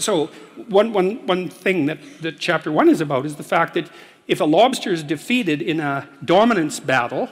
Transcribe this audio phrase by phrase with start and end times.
[0.00, 0.26] So
[0.68, 3.90] one, one, one thing that, that chapter one is about is the fact that
[4.26, 7.28] if a lobster is defeated in a dominance battle,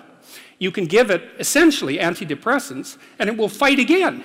[0.58, 4.24] you can give it essentially antidepressants and it will fight again.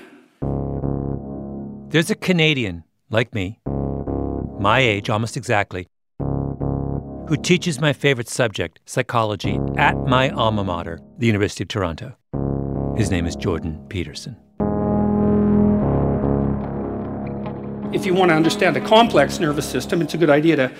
[1.89, 3.59] There's a Canadian, like me,
[4.59, 5.87] my age almost exactly,
[6.19, 12.15] who teaches my favorite subject, psychology, at my alma mater, the University of Toronto.
[12.97, 14.35] His name is Jordan Peterson.
[17.93, 20.71] If you want to understand a complex nervous system, it's a good idea to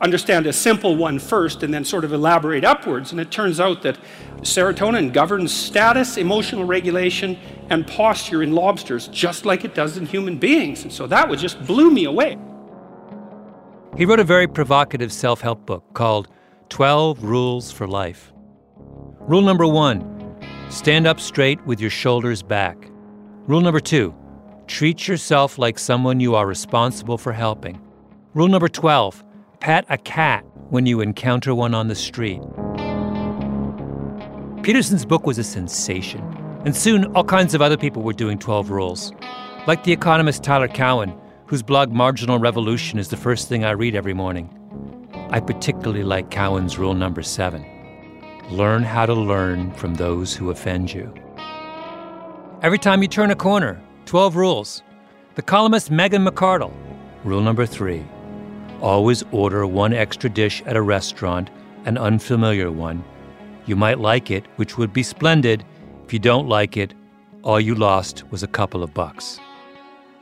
[0.00, 3.12] understand a simple one first and then sort of elaborate upwards.
[3.12, 3.96] And it turns out that
[4.38, 7.38] serotonin governs status, emotional regulation,
[7.70, 10.82] and posture in lobsters just like it does in human beings.
[10.82, 12.36] And so that would just blew me away.
[13.96, 16.28] He wrote a very provocative self help book called
[16.70, 18.32] 12 Rules for Life.
[19.20, 20.16] Rule number one
[20.70, 22.76] stand up straight with your shoulders back.
[23.46, 24.12] Rule number two
[24.68, 27.80] treat yourself like someone you are responsible for helping.
[28.34, 29.24] Rule number 12
[29.60, 32.40] pat a cat when you encounter one on the street.
[34.62, 36.20] Peterson's book was a sensation,
[36.64, 39.12] and soon all kinds of other people were doing 12 rules.
[39.66, 43.96] Like the economist Tyler Cowen, whose blog Marginal Revolution is the first thing I read
[43.96, 44.54] every morning.
[45.30, 47.64] I particularly like Cowen's rule number seven
[48.50, 51.12] learn how to learn from those who offend you.
[52.62, 54.82] Every time you turn a corner, 12 rules.
[55.34, 56.72] The columnist Megan McArdle.
[57.24, 58.06] Rule number three
[58.80, 61.50] always order one extra dish at a restaurant,
[61.84, 63.04] an unfamiliar one.
[63.66, 65.62] You might like it, which would be splendid.
[66.06, 66.94] If you don't like it,
[67.42, 69.40] all you lost was a couple of bucks.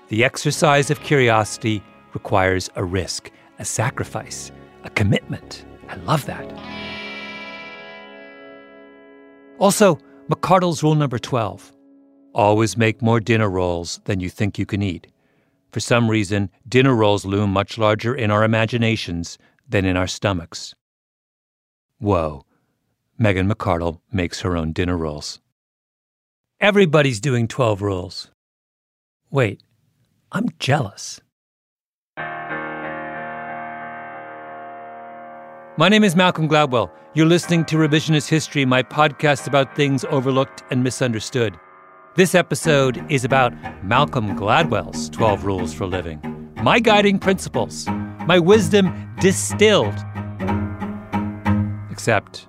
[0.08, 1.80] The exercise of curiosity
[2.12, 3.30] requires a risk,
[3.60, 4.50] a sacrifice,
[4.82, 5.64] a commitment.
[5.88, 6.44] I love that.
[9.60, 11.75] Also, McArdle's rule number 12
[12.36, 15.06] always make more dinner rolls than you think you can eat.
[15.72, 19.38] For some reason, dinner rolls loom much larger in our imaginations
[19.68, 20.74] than in our stomachs.
[21.98, 22.44] Whoa,
[23.18, 25.40] Megan McArdle makes her own dinner rolls.
[26.60, 28.30] Everybody's doing 12 rolls.
[29.30, 29.62] Wait,
[30.30, 31.20] I'm jealous.
[35.78, 36.90] My name is Malcolm Gladwell.
[37.14, 41.58] You're listening to Revisionist History, my podcast about things overlooked and misunderstood.
[42.16, 43.52] This episode is about
[43.84, 46.18] Malcolm Gladwell's 12 Rules for Living,
[46.62, 47.86] my guiding principles,
[48.24, 49.94] my wisdom distilled.
[51.90, 52.48] Except,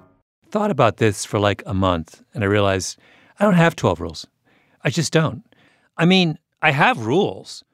[0.52, 2.98] thought about this for like a month and I realized
[3.42, 4.26] I don't have 12 rules.
[4.86, 5.44] I just don't.
[5.98, 7.66] I mean, I have rules,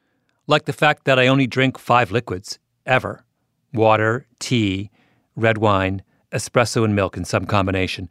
[0.47, 2.57] like the fact that I only drink five liquids
[2.87, 3.23] ever
[3.71, 4.89] water, tea,
[5.35, 6.01] red wine,
[6.31, 8.09] espresso, and milk in some combination.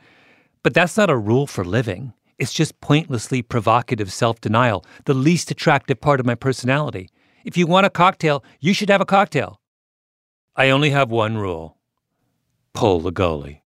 [0.62, 2.12] But that's not a rule for living.
[2.42, 7.08] It's just pointlessly provocative self denial, the least attractive part of my personality.
[7.44, 9.60] If you want a cocktail, you should have a cocktail.
[10.56, 11.78] I only have one rule
[12.74, 13.60] pull the goalie.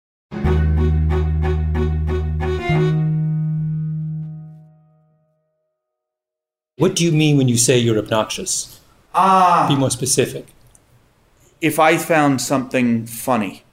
[6.77, 8.79] What do you mean when you say you're obnoxious?
[9.13, 9.67] Ah.
[9.69, 10.47] Be more specific.
[11.61, 13.65] If I found something funny,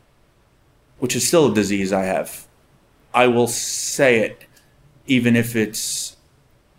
[0.99, 2.47] which is still a disease I have,
[3.15, 4.45] I will say it,
[5.11, 6.17] even if it's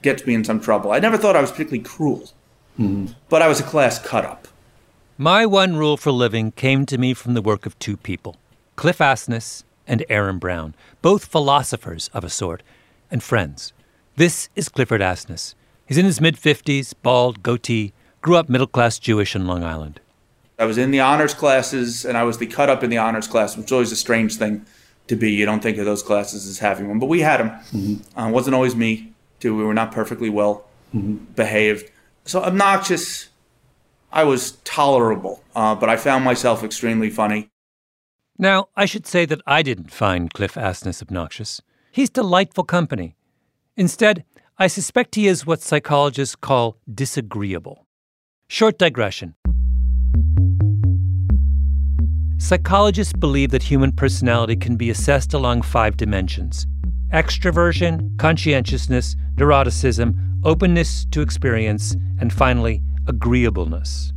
[0.01, 0.91] gets me in some trouble.
[0.91, 2.31] I never thought I was particularly cruel,
[2.79, 3.07] mm-hmm.
[3.29, 4.47] but I was a class cut up.
[5.17, 8.37] My one rule for living came to me from the work of two people
[8.77, 12.63] Cliff Asness and Aaron Brown, both philosophers of a sort,
[13.11, 13.73] and friends.
[14.15, 15.53] This is Clifford Asness.
[15.85, 17.91] He's in his mid 50s, bald, goatee,
[18.21, 19.99] grew up middle class Jewish in Long Island.
[20.57, 23.27] I was in the honors classes, and I was the cut up in the honors
[23.27, 24.65] class, which is always a strange thing
[25.11, 25.31] to be.
[25.31, 27.49] You don't think of those classes as having one, but we had them.
[27.49, 28.19] Mm-hmm.
[28.19, 29.55] Uh, wasn't always me, too.
[29.55, 30.65] We were not perfectly well
[30.95, 31.17] mm-hmm.
[31.35, 31.91] behaved.
[32.25, 33.29] So obnoxious,
[34.11, 37.49] I was tolerable, uh, but I found myself extremely funny.
[38.37, 41.61] Now, I should say that I didn't find Cliff Asness obnoxious.
[41.91, 43.15] He's delightful company.
[43.75, 44.23] Instead,
[44.57, 47.85] I suspect he is what psychologists call disagreeable.
[48.47, 49.35] Short digression.
[52.41, 56.65] Psychologists believe that human personality can be assessed along five dimensions
[57.13, 64.11] extroversion, conscientiousness, neuroticism, openness to experience, and finally, agreeableness.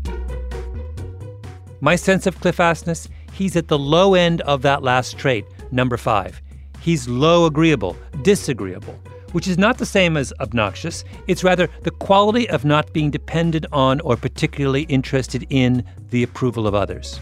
[1.82, 5.98] My sense of Cliff Asness, he's at the low end of that last trait, number
[5.98, 6.40] five.
[6.80, 8.98] He's low agreeable, disagreeable,
[9.32, 11.04] which is not the same as obnoxious.
[11.26, 16.66] It's rather the quality of not being dependent on or particularly interested in the approval
[16.66, 17.20] of others.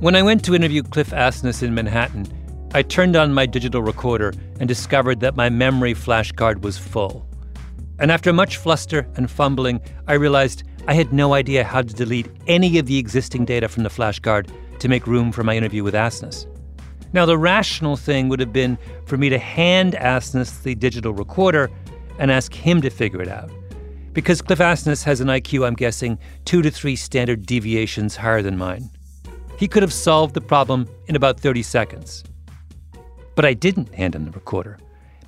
[0.00, 2.26] When I went to interview Cliff Asness in Manhattan,
[2.74, 7.26] I turned on my digital recorder and discovered that my memory flashcard was full.
[7.98, 12.28] And after much fluster and fumbling, I realized I had no idea how to delete
[12.46, 14.50] any of the existing data from the flashcard
[14.80, 16.46] to make room for my interview with Asness.
[17.14, 18.76] Now, the rational thing would have been
[19.06, 21.70] for me to hand Asness the digital recorder
[22.18, 23.50] and ask him to figure it out.
[24.12, 28.58] Because Cliff Asness has an IQ, I'm guessing, two to three standard deviations higher than
[28.58, 28.90] mine.
[29.56, 32.24] He could have solved the problem in about 30 seconds.
[33.34, 34.78] But I didn't hand him the recorder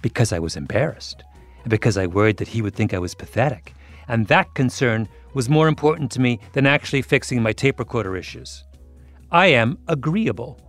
[0.03, 1.25] because I was embarrassed
[1.63, 3.75] and because I worried that he would think I was pathetic.
[4.07, 8.65] And that concern was more important to me than actually fixing my tape recorder issues.
[9.31, 10.61] I am agreeable.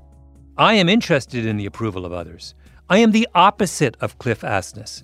[0.57, 2.55] I am interested in the approval of others.
[2.89, 5.03] I am the opposite of Cliff Asness.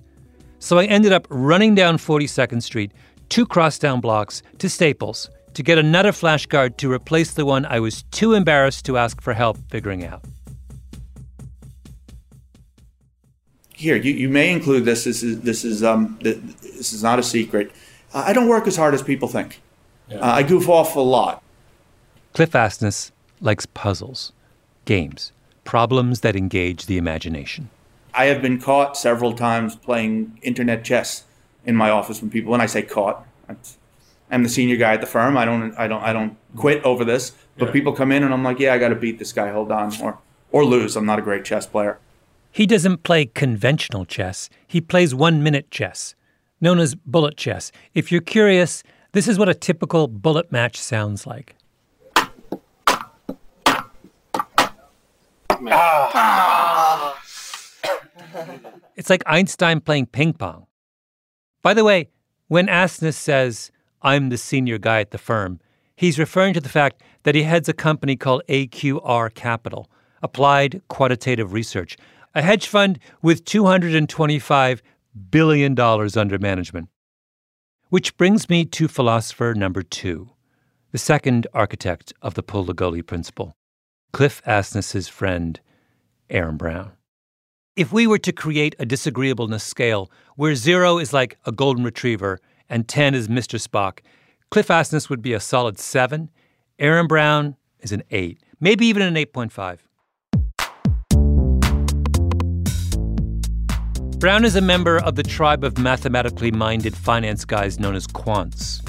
[0.58, 2.92] So I ended up running down 42nd Street,
[3.28, 8.02] two crosstown blocks, to Staples to get another flashcard to replace the one I was
[8.10, 10.22] too embarrassed to ask for help figuring out.
[13.72, 15.04] Here, you, you may include this.
[15.04, 17.72] This is this is um this is not a secret.
[18.12, 19.62] Uh, I don't work as hard as people think.
[20.08, 20.18] Yeah.
[20.18, 21.42] Uh, I goof off a lot.
[22.34, 23.10] Cliff Asness
[23.40, 24.32] likes puzzles,
[24.84, 25.32] games,
[25.64, 27.70] problems that engage the imagination.
[28.12, 31.24] I have been caught several times playing internet chess
[31.64, 33.26] in my office when people, when I say caught,
[34.30, 35.36] I'm the senior guy at the firm.
[35.36, 37.32] I don't I don't I don't quit over this.
[37.58, 37.72] But yeah.
[37.72, 39.50] people come in and I'm like, yeah, I got to beat this guy.
[39.50, 40.18] Hold on, or
[40.52, 40.96] or lose.
[40.96, 41.98] I'm not a great chess player.
[42.50, 44.48] He doesn't play conventional chess.
[44.66, 46.14] He plays one minute chess,
[46.60, 47.70] known as bullet chess.
[47.94, 51.54] If you're curious, this is what a typical bullet match sounds like.
[55.68, 57.18] Ah.
[58.96, 60.66] it's like Einstein playing ping pong.
[61.62, 62.08] By the way,
[62.48, 63.70] when Asness says,
[64.06, 65.58] I'm the senior guy at the firm.
[65.96, 69.90] He's referring to the fact that he heads a company called AQR Capital,
[70.22, 71.96] Applied Quantitative Research,
[72.32, 74.80] a hedge fund with $225
[75.30, 76.88] billion under management.
[77.88, 80.30] Which brings me to philosopher number two,
[80.92, 83.56] the second architect of the goalie principle,
[84.12, 85.58] Cliff Asness's friend,
[86.30, 86.92] Aaron Brown.
[87.74, 92.38] If we were to create a disagreeableness scale where zero is like a golden retriever
[92.68, 93.60] and 10 is Mr.
[93.60, 94.00] Spock.
[94.50, 96.30] Cliff Asness would be a solid 7.
[96.78, 99.78] Aaron Brown is an 8, maybe even an 8.5.
[104.18, 108.82] Brown is a member of the tribe of mathematically minded finance guys known as quants.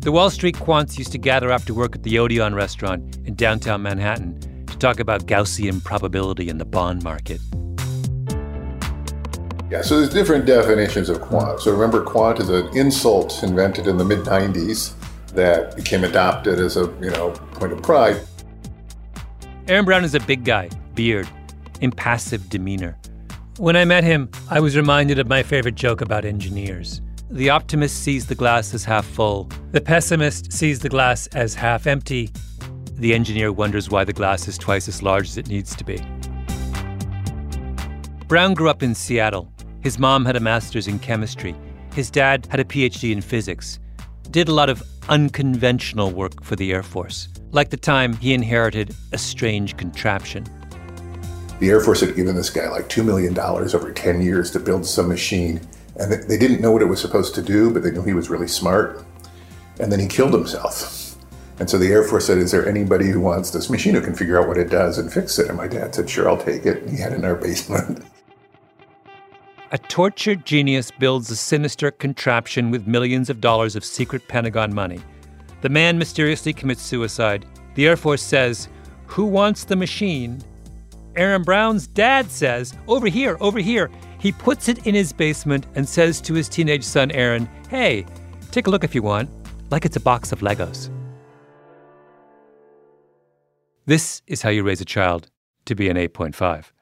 [0.00, 3.82] The Wall Street quants used to gather after work at the Odeon restaurant in downtown
[3.82, 7.40] Manhattan to talk about Gaussian probability in the bond market.
[9.70, 11.60] Yeah, so there's different definitions of quant.
[11.60, 14.94] So remember, quant is an insult invented in the mid 90s
[15.28, 18.20] that became adopted as a you know point of pride.
[19.68, 21.28] Aaron Brown is a big guy, beard,
[21.80, 22.98] impassive demeanor.
[23.58, 27.00] When I met him, I was reminded of my favorite joke about engineers.
[27.30, 29.48] The optimist sees the glass as half full.
[29.70, 32.30] The pessimist sees the glass as half empty.
[32.94, 36.04] The engineer wonders why the glass is twice as large as it needs to be.
[38.26, 39.52] Brown grew up in Seattle.
[39.82, 41.56] His mom had a master's in chemistry.
[41.94, 43.78] His dad had a PhD in physics.
[44.30, 47.28] Did a lot of unconventional work for the Air Force.
[47.50, 50.44] Like the time he inherited a strange contraption.
[51.60, 54.84] The Air Force had given this guy like $2 million over 10 years to build
[54.84, 55.60] some machine.
[55.96, 58.28] And they didn't know what it was supposed to do, but they knew he was
[58.28, 59.04] really smart.
[59.78, 61.16] And then he killed himself.
[61.58, 64.14] And so the Air Force said, Is there anybody who wants this machine who can
[64.14, 65.48] figure out what it does and fix it?
[65.48, 66.82] And my dad said, Sure, I'll take it.
[66.82, 68.04] And he had it in our basement.
[69.72, 74.98] A tortured genius builds a sinister contraption with millions of dollars of secret Pentagon money.
[75.60, 77.46] The man mysteriously commits suicide.
[77.76, 78.68] The Air Force says,
[79.06, 80.42] Who wants the machine?
[81.14, 83.92] Aaron Brown's dad says, Over here, over here.
[84.18, 88.06] He puts it in his basement and says to his teenage son, Aaron, Hey,
[88.50, 89.30] take a look if you want,
[89.70, 90.90] like it's a box of Legos.
[93.86, 95.30] This is how you raise a child
[95.66, 96.72] to be an 8.5.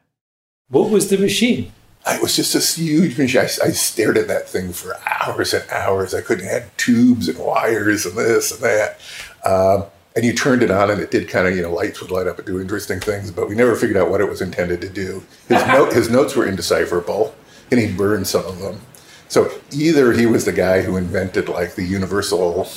[0.69, 1.71] What was the machine?
[2.11, 3.41] It was just this huge machine.
[3.41, 6.15] I, I, stared at that thing for hours and hours.
[6.15, 9.01] I couldn't have tubes and wires and this and that.
[9.45, 9.85] Um,
[10.17, 12.27] and you turned it on, and it did kind of, you know, lights would light
[12.27, 14.89] up and do interesting things, but we never figured out what it was intended to
[14.89, 15.23] do.
[15.49, 17.35] His, note, his notes were indecipherable,
[17.71, 18.81] and he burned some of them.
[19.29, 22.69] So either he was the guy who invented like the universal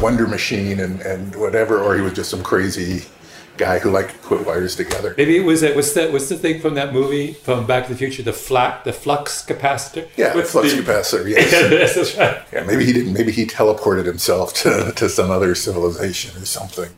[0.00, 3.04] wonder machine and, and whatever, or he was just some crazy
[3.58, 5.14] guy who liked to put wires together.
[5.16, 7.92] Maybe it was that was that what's the thing from that movie from Back to
[7.92, 10.08] the Future, the flat the flux capacitor?
[10.16, 11.52] Yeah, what's flux the, capacitor, yes.
[11.52, 12.42] yes, that's right.
[12.52, 16.90] Yeah, maybe he didn't maybe he teleported himself to, to some other civilization or something.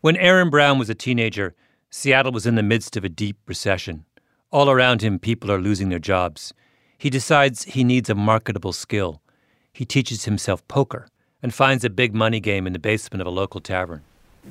[0.00, 1.54] When Aaron Brown was a teenager,
[1.90, 4.04] Seattle was in the midst of a deep recession.
[4.50, 6.54] All around him people are losing their jobs.
[6.96, 9.20] He decides he needs a marketable skill.
[9.72, 11.08] He teaches himself poker
[11.42, 14.02] and finds a big money game in the basement of a local tavern.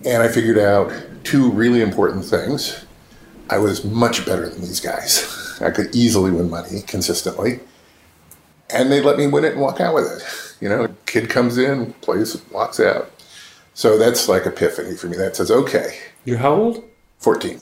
[0.05, 0.91] And I figured out
[1.23, 2.85] two really important things.
[3.49, 5.57] I was much better than these guys.
[5.61, 7.59] I could easily win money consistently.
[8.69, 10.57] And they let me win it and walk out with it.
[10.61, 13.11] You know, kid comes in, plays, walks out.
[13.73, 15.17] So that's like epiphany for me.
[15.17, 15.97] That says, okay.
[16.25, 16.83] You're how old?
[17.19, 17.61] 14.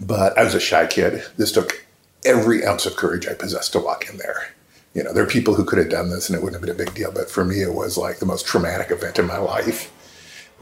[0.00, 1.24] But I was a shy kid.
[1.36, 1.86] This took
[2.24, 4.48] every ounce of courage I possessed to walk in there.
[4.94, 6.82] You know, there are people who could have done this and it wouldn't have been
[6.82, 7.10] a big deal.
[7.12, 9.90] But for me, it was like the most traumatic event in my life.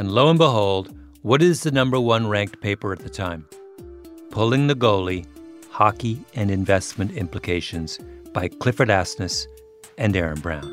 [0.00, 3.46] and lo and behold, what is the number one ranked paper at the time?
[4.30, 5.26] Pulling the Goalie
[5.70, 7.98] Hockey and Investment Implications
[8.32, 9.44] by Clifford Asness
[9.98, 10.64] and Aaron Brown.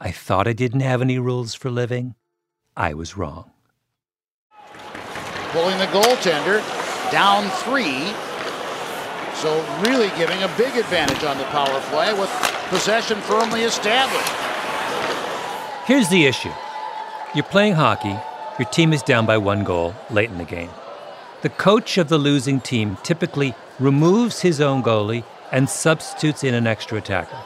[0.00, 2.14] I thought I didn't have any rules for living.
[2.76, 3.50] I was wrong.
[5.50, 6.62] Pulling the goaltender
[7.10, 8.06] down three.
[9.34, 9.50] So
[9.80, 12.30] really giving a big advantage on the power play with
[12.68, 14.32] possession firmly established.
[15.86, 16.52] Here's the issue.
[17.32, 18.18] You're playing hockey,
[18.58, 20.70] your team is down by one goal late in the game.
[21.42, 25.22] The coach of the losing team typically removes his own goalie
[25.52, 27.38] and substitutes in an extra attacker.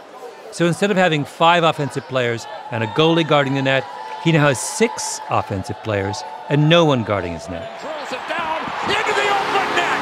[0.53, 3.85] So instead of having five offensive players and a goalie guarding the net,
[4.25, 7.79] he now has six offensive players and no one guarding his net.
[7.83, 10.00] Throws it down into the open net.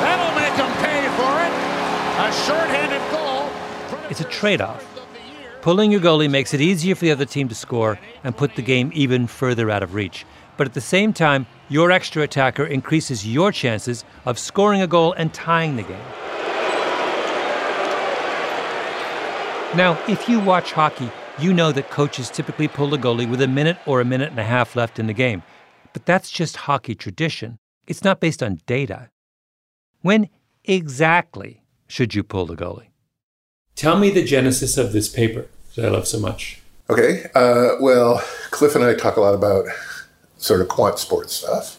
[0.00, 1.52] That'll make him pay for it.
[2.24, 4.08] A shorthanded goal.
[4.08, 4.97] It's a trade off.
[5.68, 8.62] Pulling your goalie makes it easier for the other team to score and put the
[8.62, 10.24] game even further out of reach.
[10.56, 15.12] But at the same time, your extra attacker increases your chances of scoring a goal
[15.12, 16.08] and tying the game.
[19.76, 23.46] Now, if you watch hockey, you know that coaches typically pull the goalie with a
[23.46, 25.42] minute or a minute and a half left in the game.
[25.92, 27.58] But that's just hockey tradition.
[27.86, 29.10] It's not based on data.
[30.00, 30.30] When
[30.64, 32.88] exactly should you pull the goalie?
[33.76, 35.46] Tell me the genesis of this paper
[35.78, 36.60] that I love so much.
[36.90, 37.26] Okay.
[37.34, 38.20] Uh, well,
[38.50, 39.66] Cliff and I talk a lot about
[40.38, 41.78] sort of quant sports stuff.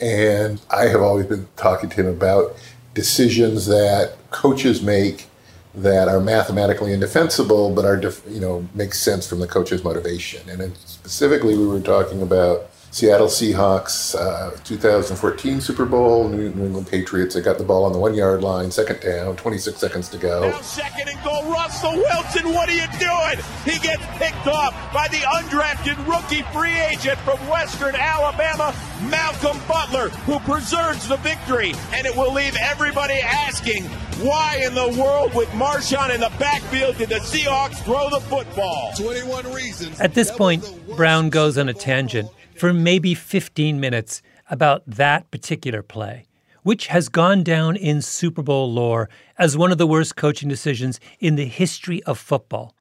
[0.00, 2.56] And I have always been talking to him about
[2.94, 5.26] decisions that coaches make
[5.74, 10.48] that are mathematically indefensible, but are you know make sense from the coach's motivation.
[10.48, 17.34] And specifically, we were talking about Seattle Seahawks, uh, 2014 Super Bowl, New England Patriots.
[17.34, 20.48] They got the ball on the one yard line, second down, 26 seconds to go.
[20.48, 23.44] Now second and goal, Russell Wilson, what are you doing?
[23.66, 28.74] He gets picked off by the undrafted rookie free agent from Western Alabama,
[29.10, 31.74] Malcolm Butler, who preserves the victory.
[31.92, 33.84] And it will leave everybody asking,
[34.24, 38.94] why in the world, with Marshawn in the backfield, did the Seahawks throw the football?
[38.96, 40.00] 21 reasons.
[40.00, 40.64] At this point,
[40.96, 46.26] Brown goes on a tangent for maybe 15 minutes about that particular play,
[46.62, 51.00] which has gone down in Super Bowl lore as one of the worst coaching decisions
[51.20, 52.74] in the history of football.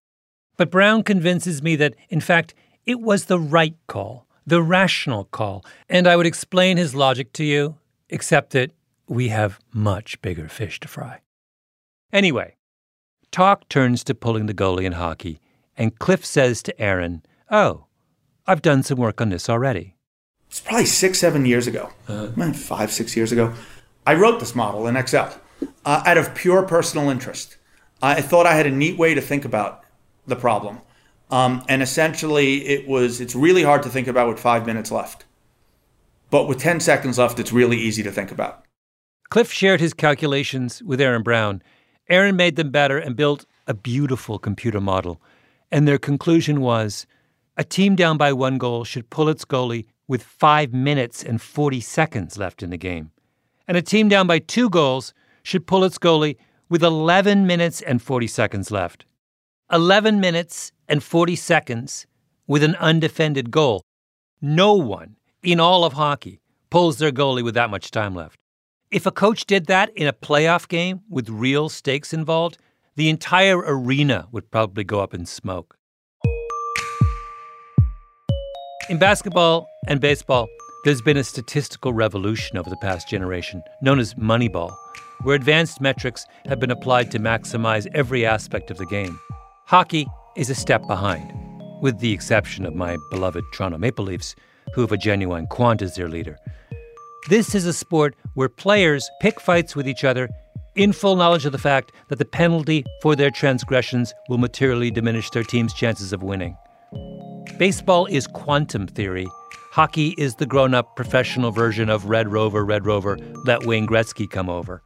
[0.57, 2.53] But Brown convinces me that, in fact,
[2.85, 7.43] it was the right call, the rational call, and I would explain his logic to
[7.43, 7.75] you,
[8.09, 8.71] except that
[9.07, 11.19] we have much bigger fish to fry.
[12.13, 12.55] Anyway,
[13.31, 15.39] talk turns to pulling the goalie in hockey,
[15.75, 17.84] and Cliff says to Aaron, Oh,
[18.47, 19.95] I've done some work on this already.
[20.47, 23.53] It's probably six, seven years ago, uh, five, six years ago.
[24.05, 25.39] I wrote this model in Excel
[25.83, 27.57] uh, out of pure personal interest.
[28.01, 29.83] I thought I had a neat way to think about
[30.27, 30.79] the problem.
[31.31, 35.25] Um, and essentially, it was it's really hard to think about with five minutes left.
[36.29, 38.63] But with 10 seconds left, it's really easy to think about.
[39.29, 41.63] Cliff shared his calculations with Aaron Brown.
[42.09, 45.19] Aaron made them better and built a beautiful computer model.
[45.71, 47.07] And their conclusion was
[47.57, 51.79] a team down by one goal should pull its goalie with 5 minutes and 40
[51.81, 53.11] seconds left in the game.
[53.67, 55.13] And a team down by two goals
[55.43, 56.37] should pull its goalie
[56.69, 59.05] with 11 minutes and 40 seconds left.
[59.71, 62.05] 11 minutes and 40 seconds
[62.47, 63.81] with an undefended goal.
[64.41, 68.35] No one in all of hockey pulls their goalie with that much time left.
[68.91, 72.57] If a coach did that in a playoff game with real stakes involved,
[72.95, 75.77] the entire arena would probably go up in smoke.
[78.87, 80.47] In basketball and baseball,
[80.83, 84.77] there's been a statistical revolution over the past generation, known as Moneyball,
[85.23, 89.19] where advanced metrics have been applied to maximize every aspect of the game.
[89.65, 90.05] Hockey
[90.37, 91.33] is a step behind,
[91.81, 94.35] with the exception of my beloved Toronto Maple Leafs,
[94.75, 96.37] who have a genuine quant as their leader.
[97.27, 100.29] This is a sport where players pick fights with each other
[100.75, 105.31] in full knowledge of the fact that the penalty for their transgressions will materially diminish
[105.31, 106.55] their team's chances of winning.
[107.57, 109.27] Baseball is quantum theory.
[109.71, 114.29] Hockey is the grown up professional version of Red Rover, Red Rover, let Wayne Gretzky
[114.29, 114.83] come over.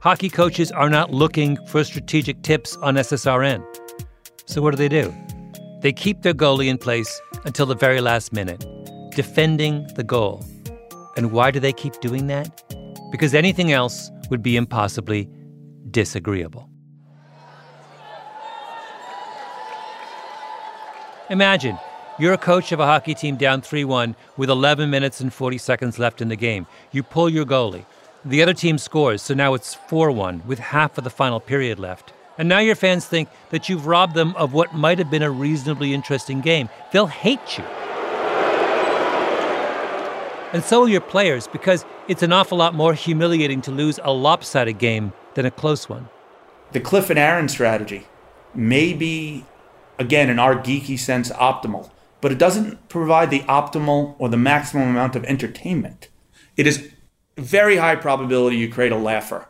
[0.00, 3.64] Hockey coaches are not looking for strategic tips on SSRN.
[4.44, 5.14] So what do they do?
[5.80, 8.62] They keep their goalie in place until the very last minute,
[9.12, 10.44] defending the goal.
[11.16, 12.62] And why do they keep doing that?
[13.10, 15.30] Because anything else would be impossibly
[15.90, 16.68] disagreeable.
[21.30, 21.78] Imagine
[22.18, 25.56] you're a coach of a hockey team down 3 1 with 11 minutes and 40
[25.56, 26.66] seconds left in the game.
[26.92, 27.86] You pull your goalie.
[28.26, 31.78] The other team scores, so now it's 4 1 with half of the final period
[31.78, 32.12] left.
[32.36, 35.30] And now your fans think that you've robbed them of what might have been a
[35.30, 36.68] reasonably interesting game.
[36.92, 37.64] They'll hate you.
[40.52, 44.12] And so will your players because it's an awful lot more humiliating to lose a
[44.12, 46.08] lopsided game than a close one.
[46.72, 48.06] The Cliff and Aaron strategy
[48.54, 49.46] may be,
[49.98, 54.88] again, in our geeky sense, optimal, but it doesn't provide the optimal or the maximum
[54.88, 56.08] amount of entertainment.
[56.56, 56.90] It is
[57.36, 59.48] very high probability you create a laugher.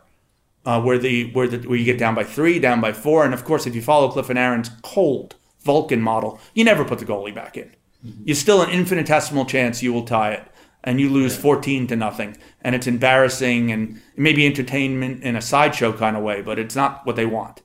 [0.65, 3.35] Uh, where the where the where you get down by three, down by four, and
[3.35, 7.05] of course, if you follow Cliff and Aaron's cold Vulcan model, you never put the
[7.05, 7.69] goalie back in.
[8.03, 8.23] Mm-hmm.
[8.25, 10.43] You're still an infinitesimal chance you will tie it,
[10.83, 15.93] and you lose 14 to nothing, and it's embarrassing and maybe entertainment in a sideshow
[15.93, 17.61] kind of way, but it's not what they want.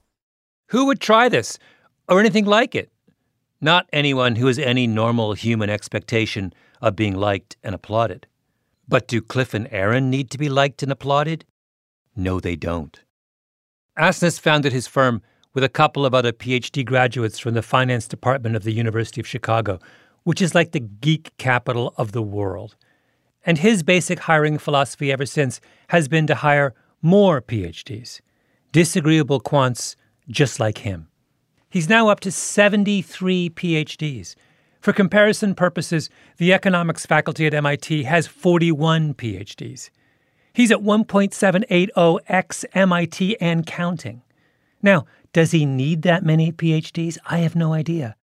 [0.69, 1.59] Who would try this
[2.11, 2.91] or anything like it?
[3.61, 8.27] Not anyone who has any normal human expectation of being liked and applauded.
[8.89, 11.45] But do Cliff and Aaron need to be liked and applauded?
[12.17, 13.01] No, they don't.
[13.99, 15.23] Asness founded his firm
[15.55, 19.27] with a couple of other PhD graduates from the finance department of the University of
[19.27, 19.79] Chicago,
[20.25, 22.77] which is like the geek capital of the world.
[23.45, 28.21] And his basic hiring philosophy ever since has been to hire more PhDs,
[28.73, 29.97] disagreeable quants
[30.29, 31.09] just like him.
[31.71, 34.35] He's now up to 73 PhDs,
[34.81, 39.91] for comparison purposes, the economics faculty at MIT has 41 PhDs.
[40.53, 44.23] He's at 1.780x MIT and counting.
[44.83, 47.19] Now, does he need that many PhDs?
[47.27, 48.17] I have no idea.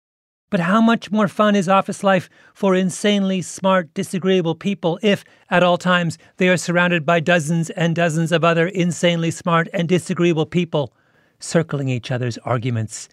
[0.49, 5.63] But how much more fun is office life for insanely smart, disagreeable people if, at
[5.63, 10.47] all times, they are surrounded by dozens and dozens of other insanely smart and disagreeable
[10.47, 10.93] people
[11.39, 13.09] circling each other's arguments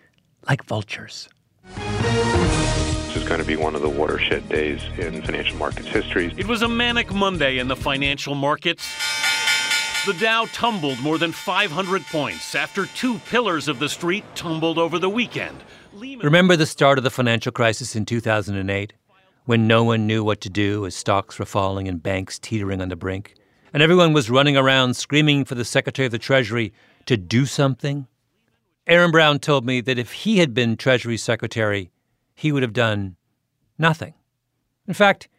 [0.47, 1.29] like vultures?
[1.75, 6.33] This is going to be one of the watershed days in financial markets history.
[6.37, 8.87] It was a manic Monday in the financial markets.
[10.05, 14.99] The Dow tumbled more than 500 points after two pillars of the street tumbled over
[14.99, 15.63] the weekend.
[15.93, 18.93] Remember the start of the financial crisis in 2008
[19.45, 22.89] when no one knew what to do as stocks were falling and banks teetering on
[22.89, 23.35] the brink?
[23.73, 26.73] And everyone was running around screaming for the Secretary of the Treasury
[27.05, 28.07] to do something?
[28.85, 31.89] Aaron Brown told me that if he had been Treasury Secretary,
[32.35, 33.15] he would have done
[33.77, 34.13] nothing.
[34.87, 35.29] In fact,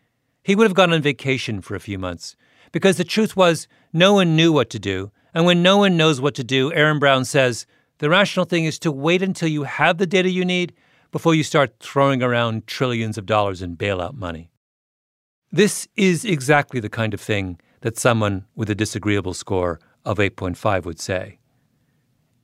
[0.42, 2.36] he would have gone on vacation for a few months
[2.72, 5.12] because the truth was no one knew what to do.
[5.34, 7.66] And when no one knows what to do, Aaron Brown says
[7.98, 10.72] the rational thing is to wait until you have the data you need
[11.12, 14.50] before you start throwing around trillions of dollars in bailout money.
[15.52, 20.84] This is exactly the kind of thing that someone with a disagreeable score of 8.5
[20.84, 21.38] would say.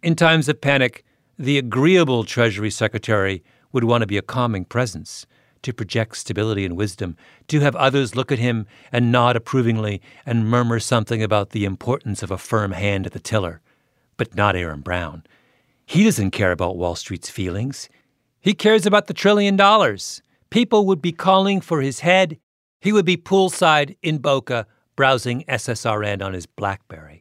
[0.02, 1.04] In times of panic,
[1.38, 5.26] the agreeable Treasury Secretary would want to be a calming presence,
[5.62, 10.48] to project stability and wisdom, to have others look at him and nod approvingly and
[10.48, 13.60] murmur something about the importance of a firm hand at the tiller.
[14.16, 15.24] But not Aaron Brown.
[15.84, 17.90] He doesn't care about Wall Street's feelings.
[18.40, 20.22] He cares about the trillion dollars.
[20.48, 22.38] People would be calling for his head.
[22.80, 27.19] He would be poolside in Boca browsing SSRN on his Blackberry.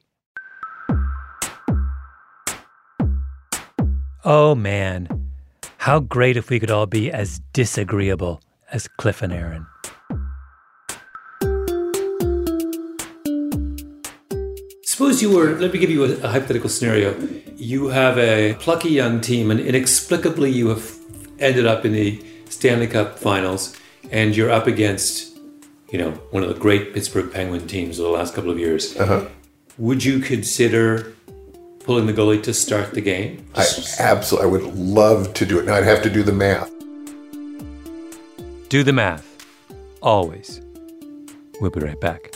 [4.26, 5.30] Oh man,
[5.78, 9.66] how great if we could all be as disagreeable as Cliff and Aaron.
[14.84, 17.18] Suppose you were, let me give you a, a, hypothetical scenario.
[17.56, 20.98] You have a plucky young team, and inexplicably you have
[21.40, 23.78] ended up in the Stanley Cup finals,
[24.12, 25.38] and you're up against,
[25.94, 28.98] you know, one of the great Pittsburgh Penguin teams of the last couple of years.
[28.98, 29.30] Uh-huh.
[29.78, 31.16] Would you consider
[31.90, 33.44] pulling the goalie to start the game?
[33.56, 33.66] I
[33.98, 35.66] absolutely, I would love to do it.
[35.66, 36.70] Now I'd have to do the math.
[38.70, 39.26] Do the math.
[40.00, 40.62] Always.
[41.60, 42.36] We'll be right back.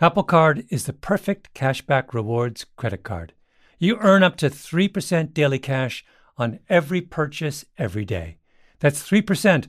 [0.00, 3.34] Apple Card is the perfect cashback rewards credit card.
[3.78, 6.04] You earn up to 3% daily cash
[6.36, 8.38] on every purchase every day.
[8.80, 9.68] That's 3%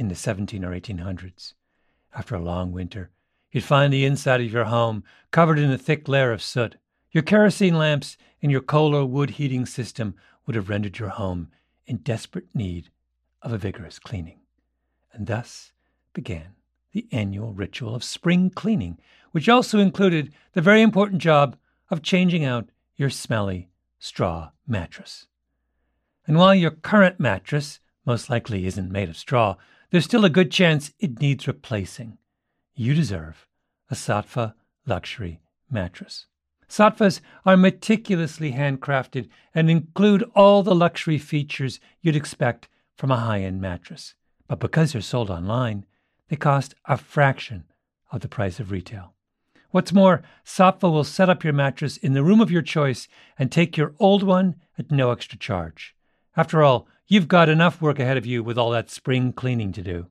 [0.00, 1.52] in the 17 or 1800s.
[2.16, 3.10] After a long winter,
[3.52, 6.76] you'd find the inside of your home covered in a thick layer of soot.
[7.12, 10.14] Your kerosene lamps and your coal or wood heating system
[10.46, 11.50] would have rendered your home
[11.86, 12.88] in desperate need
[13.42, 14.40] of a vigorous cleaning.
[15.12, 15.72] And thus
[16.14, 16.54] began
[16.92, 18.98] the annual ritual of spring cleaning,
[19.32, 21.56] which also included the very important job
[21.90, 25.26] of changing out your smelly straw mattress.
[26.26, 29.56] And while your current mattress most likely isn't made of straw,
[29.90, 32.18] there's still a good chance it needs replacing.
[32.74, 33.46] You deserve
[33.90, 34.54] a Saatva
[34.86, 36.26] luxury mattress.
[36.68, 43.40] Saatvas are meticulously handcrafted and include all the luxury features you'd expect from a high
[43.40, 44.14] end mattress.
[44.46, 45.84] But because they're sold online,
[46.28, 47.64] they cost a fraction
[48.12, 49.14] of the price of retail.
[49.72, 53.50] What's more, Saatva will set up your mattress in the room of your choice and
[53.50, 55.94] take your old one at no extra charge.
[56.36, 59.82] After all, you've got enough work ahead of you with all that spring cleaning to
[59.82, 60.06] do.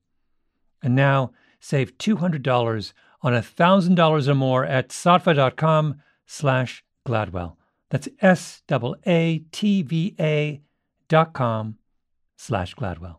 [0.83, 5.95] And now, save $200 on $1,000 or more at saatva.com
[6.27, 7.55] slash Gladwell.
[7.89, 8.62] That's S-A-A-T-V-A
[11.07, 11.77] dot com
[12.38, 13.18] slash Gladwell.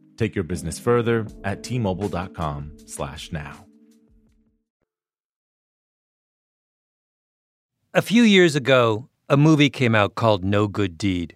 [0.21, 3.65] Take your business further at tmobile.com slash now.
[7.95, 11.35] A few years ago, a movie came out called No Good Deed,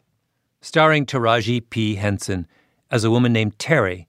[0.62, 1.96] starring Taraji P.
[1.96, 2.46] Henson
[2.92, 4.08] as a woman named Terry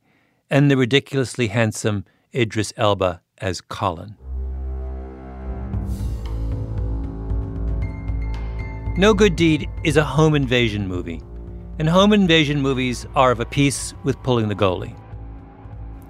[0.50, 4.14] and the ridiculously handsome Idris Elba as Colin.
[8.98, 11.22] No Good Deed is a home invasion movie,
[11.78, 14.96] and home invasion movies are of a piece with pulling the goalie.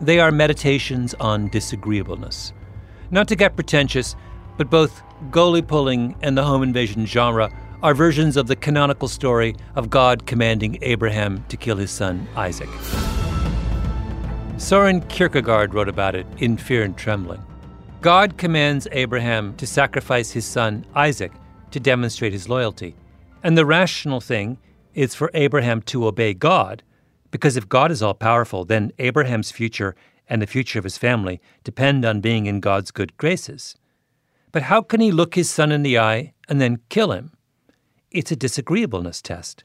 [0.00, 2.52] They are meditations on disagreeableness.
[3.10, 4.14] Not to get pretentious,
[4.56, 7.50] but both goalie pulling and the home invasion genre
[7.82, 12.68] are versions of the canonical story of God commanding Abraham to kill his son Isaac.
[14.56, 17.44] Soren Kierkegaard wrote about it in Fear and Trembling.
[18.00, 21.32] God commands Abraham to sacrifice his son Isaac
[21.72, 22.94] to demonstrate his loyalty.
[23.42, 24.58] And the rational thing
[24.96, 26.82] is for Abraham to obey God,
[27.30, 29.94] because if God is all powerful, then Abraham's future
[30.28, 33.76] and the future of his family depend on being in God's good graces.
[34.52, 37.32] But how can he look his son in the eye and then kill him?
[38.10, 39.64] It's a disagreeableness test.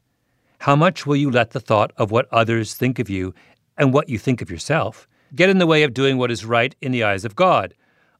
[0.60, 3.34] How much will you let the thought of what others think of you
[3.76, 6.76] and what you think of yourself get in the way of doing what is right
[6.82, 7.74] in the eyes of God?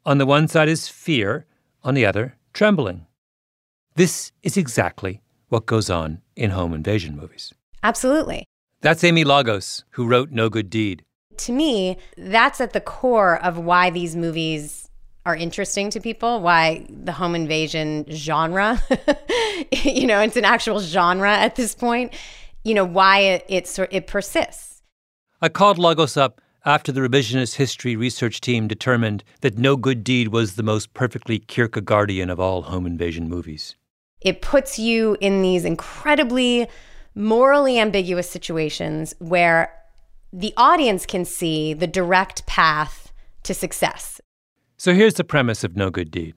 [0.07, 1.45] On the one side is fear,
[1.85, 3.07] on the other, trembling.
[3.95, 5.22] This is exactly
[5.53, 7.53] what goes on in home invasion movies.
[7.83, 8.47] Absolutely.
[8.81, 11.05] That's Aimee Lagos, who wrote No Good Deed.
[11.37, 14.89] To me, that's at the core of why these movies
[15.27, 18.83] are interesting to people, why the home invasion genre,
[19.73, 22.15] you know, it's an actual genre at this point,
[22.65, 24.83] you know, why it, it, it persists.
[25.43, 30.29] I called Lagos up after the revisionist history research team determined that No Good Deed
[30.29, 33.77] was the most perfectly Kierkegaardian of all home invasion movies.
[34.25, 36.69] It puts you in these incredibly
[37.15, 39.73] morally ambiguous situations where
[40.33, 44.21] the audience can see the direct path to success.
[44.77, 46.35] So here's the premise of No Good Deed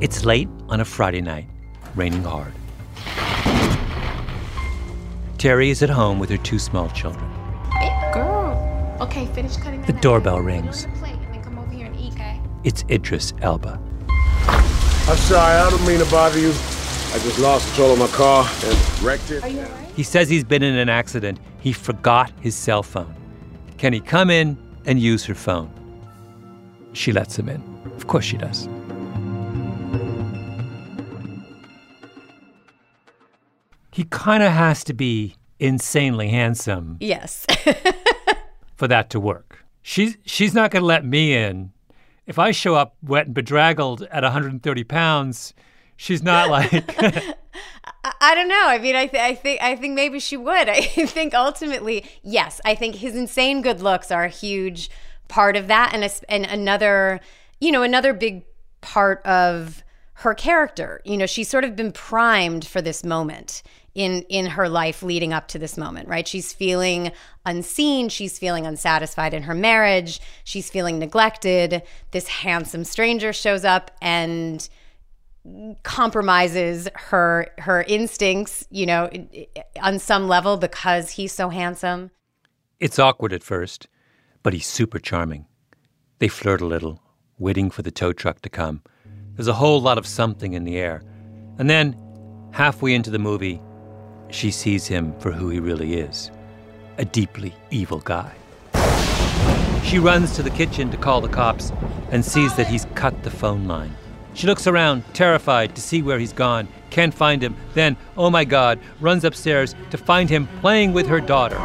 [0.00, 1.48] it's late on a Friday night,
[1.94, 2.52] raining hard.
[5.38, 7.30] Terry is at home with her two small children.
[7.70, 8.96] Hey, girl.
[9.00, 10.86] Okay, finish cutting The doorbell rings.
[10.98, 12.40] plate and then come over here and eat, okay?
[12.64, 13.80] It's Idris Elba.
[15.08, 16.50] I'm sorry, I don't mean to bother you.
[16.50, 19.42] I just lost control of my car and wrecked it.
[19.42, 19.90] Are you alright?
[19.94, 21.38] He says he's been in an accident.
[21.60, 23.14] He forgot his cell phone.
[23.78, 25.70] Can he come in and use her phone?
[26.94, 27.62] She lets him in.
[27.96, 28.68] Of course she does.
[33.90, 37.46] He kind of has to be insanely handsome Yes.
[38.76, 39.64] for that to work.
[39.82, 41.72] She's she's not going to let me in.
[42.26, 45.54] If I show up wet and bedraggled at 130 pounds,
[45.96, 46.72] she's not like.
[48.04, 48.64] I, I don't know.
[48.66, 50.68] I mean, I, th- I think I think maybe she would.
[50.68, 52.60] I think ultimately, yes.
[52.64, 54.90] I think his insane good looks are a huge
[55.28, 57.20] part of that, and a, and another,
[57.60, 58.44] you know, another big
[58.80, 59.82] part of
[60.14, 61.00] her character.
[61.04, 63.62] You know, she's sort of been primed for this moment
[63.94, 66.26] in in her life leading up to this moment, right?
[66.26, 67.12] She's feeling
[67.44, 71.82] unseen, she's feeling unsatisfied in her marriage, she's feeling neglected.
[72.10, 74.68] This handsome stranger shows up and
[75.82, 79.10] compromises her her instincts, you know,
[79.82, 82.10] on some level because he's so handsome.
[82.80, 83.88] It's awkward at first,
[84.42, 85.46] but he's super charming.
[86.18, 87.02] They flirt a little,
[87.38, 88.82] waiting for the tow truck to come.
[89.34, 91.02] There's a whole lot of something in the air.
[91.58, 91.96] And then,
[92.52, 93.60] halfway into the movie,
[94.32, 96.30] she sees him for who he really is
[96.98, 98.32] a deeply evil guy.
[99.82, 101.72] She runs to the kitchen to call the cops
[102.10, 103.96] and sees that he's cut the phone line.
[104.34, 106.68] She looks around, terrified, to see where he's gone.
[106.90, 107.56] Can't find him.
[107.74, 111.56] Then, oh my God, runs upstairs to find him playing with her daughter.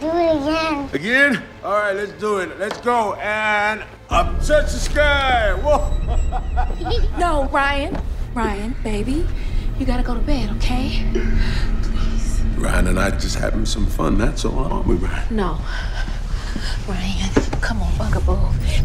[0.00, 0.90] Do it again.
[0.92, 1.42] Again?
[1.64, 2.58] All right, let's do it.
[2.58, 3.14] Let's go.
[3.14, 5.54] And up touch the sky.
[5.54, 7.18] Whoa.
[7.18, 8.00] no, Ryan.
[8.34, 9.24] Ryan, baby,
[9.78, 11.06] you gotta go to bed, okay?
[11.82, 12.42] Please.
[12.56, 14.18] Ryan and I just having some fun.
[14.18, 15.36] That's all, aren't we, Ryan?
[15.36, 15.58] No.
[16.88, 18.36] Ryan, come on, bugaboo.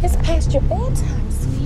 [0.03, 1.65] It's past your bedtime, sweetie.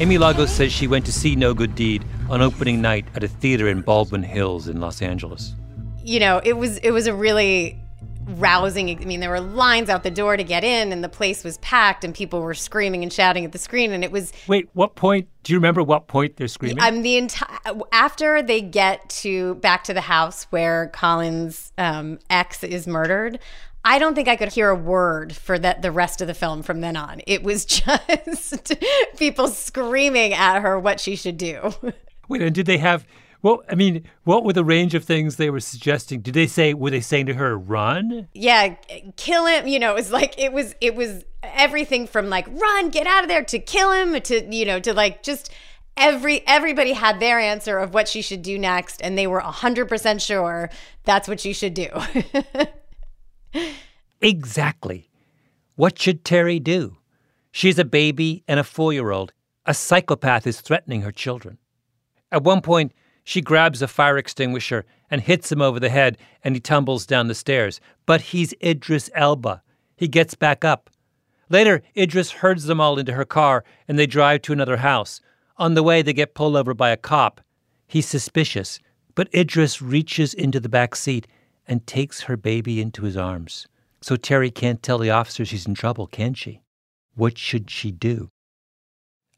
[0.00, 3.28] Aimee Lagos says she went to see No Good Deed on opening night at a
[3.28, 5.54] theater in Baldwin Hills in Los Angeles.
[6.02, 7.83] You know, it was it was a really
[8.26, 8.90] rousing.
[8.90, 11.58] I mean, there were lines out the door to get in, and the place was
[11.58, 14.32] packed, and people were screaming and shouting at the screen, and it was.
[14.46, 15.28] Wait, what point?
[15.42, 16.80] Do you remember what point they're screaming?
[16.80, 17.58] I'm the entire
[17.92, 23.38] after they get to back to the house where Colin's um, ex is murdered.
[23.86, 26.62] I don't think I could hear a word for that the rest of the film
[26.62, 27.20] from then on.
[27.26, 28.72] It was just
[29.18, 31.74] people screaming at her what she should do.
[32.28, 33.06] Wait, and did they have
[33.44, 36.22] well, I mean, what were the range of things they were suggesting?
[36.22, 38.26] Did they say were they saying to her run?
[38.32, 38.76] Yeah,
[39.16, 39.68] kill him.
[39.68, 43.22] You know, it was like it was it was everything from like run, get out
[43.22, 45.52] of there to kill him to you know to like just
[45.94, 49.90] every everybody had their answer of what she should do next, and they were hundred
[49.90, 50.70] percent sure
[51.04, 51.88] that's what she should do.
[54.22, 55.10] exactly.
[55.76, 56.96] What should Terry do?
[57.52, 59.34] She's a baby and a four year old.
[59.66, 61.58] A psychopath is threatening her children.
[62.32, 62.92] At one point,
[63.24, 67.26] she grabs a fire extinguisher and hits him over the head, and he tumbles down
[67.26, 67.80] the stairs.
[68.04, 69.62] But he's Idris Elba.
[69.96, 70.90] He gets back up.
[71.48, 75.20] Later, Idris herds them all into her car, and they drive to another house.
[75.56, 77.40] On the way, they get pulled over by a cop.
[77.86, 78.78] He's suspicious,
[79.14, 81.26] but Idris reaches into the back seat
[81.66, 83.66] and takes her baby into his arms.
[84.02, 86.60] So Terry can't tell the officer she's in trouble, can she?
[87.14, 88.28] What should she do?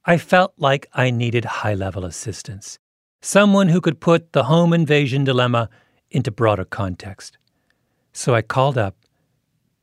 [0.05, 2.79] I felt like I needed high level assistance
[3.21, 5.69] someone who could put the home invasion dilemma
[6.11, 7.39] into broader context.
[8.13, 8.97] So I called up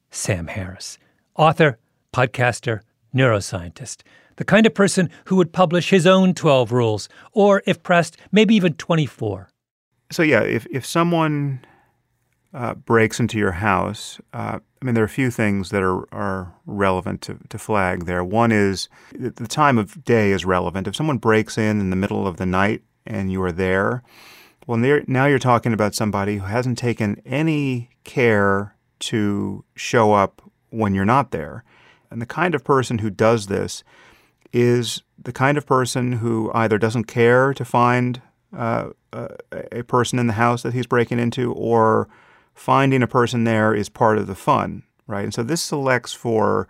[0.09, 0.97] Sam Harris,
[1.35, 1.77] author,
[2.13, 2.81] podcaster,
[3.13, 4.01] neuroscientist,
[4.37, 8.55] the kind of person who would publish his own 12 rules, or if pressed, maybe
[8.55, 9.49] even 24.
[10.11, 11.65] So, yeah, if, if someone
[12.53, 16.07] uh, breaks into your house, uh, I mean, there are a few things that are,
[16.13, 18.23] are relevant to, to flag there.
[18.23, 20.87] One is the time of day is relevant.
[20.87, 24.03] If someone breaks in in the middle of the night, and you are there.
[24.65, 30.95] Well, now you're talking about somebody who hasn't taken any care to show up when
[30.95, 31.63] you're not there.
[32.09, 33.83] And the kind of person who does this
[34.53, 38.21] is the kind of person who either doesn't care to find
[38.55, 42.07] uh, a person in the house that he's breaking into, or
[42.53, 45.23] finding a person there is part of the fun, right?
[45.23, 46.67] And so this selects for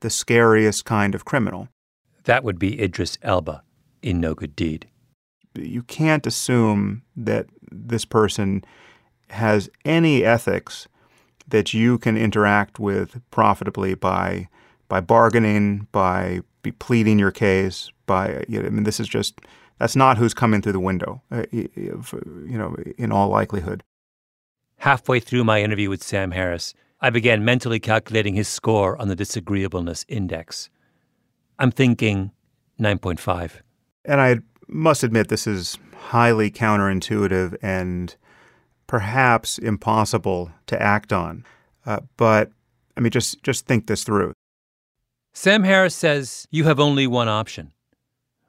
[0.00, 1.68] the scariest kind of criminal.
[2.24, 3.62] That would be Idris Elba
[4.02, 4.88] in No Good Deed
[5.54, 8.64] you can't assume that this person
[9.30, 10.88] has any ethics
[11.48, 14.48] that you can interact with profitably by
[14.88, 16.40] by bargaining, by
[16.80, 19.40] pleading your case, by you know, I mean this is just
[19.78, 22.02] that's not who's coming through the window, uh, you
[22.46, 23.82] know, in all likelihood.
[24.76, 29.16] Halfway through my interview with Sam Harris, I began mentally calculating his score on the
[29.16, 30.68] disagreeableness index.
[31.58, 32.30] I'm thinking
[32.78, 33.60] 9.5.
[34.04, 38.16] And I must admit this is highly counterintuitive and
[38.86, 41.44] perhaps impossible to act on.
[41.86, 42.50] Uh, but
[42.96, 44.32] I mean, just just think this through.
[45.32, 47.72] Sam Harris says you have only one option.